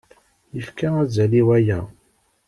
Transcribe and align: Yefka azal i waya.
Yefka 0.55 0.87
azal 1.01 1.31
i 1.41 1.41
waya. 1.47 1.79